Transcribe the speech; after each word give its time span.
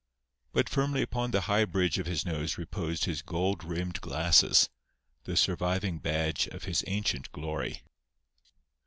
But 0.51 0.67
firmly 0.67 1.03
upon 1.03 1.29
the 1.29 1.41
high 1.41 1.63
bridge 1.63 1.99
of 1.99 2.07
his 2.07 2.25
nose 2.25 2.57
reposed 2.57 3.05
his 3.05 3.21
gold 3.21 3.63
rimmed 3.63 4.01
glasses, 4.01 4.67
the 5.25 5.37
surviving 5.37 5.99
badge 5.99 6.47
of 6.47 6.63
his 6.63 6.83
ancient 6.87 7.31
glory. 7.31 7.83